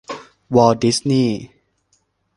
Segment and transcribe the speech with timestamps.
[0.55, 1.37] วอลต์ ดิสนีย์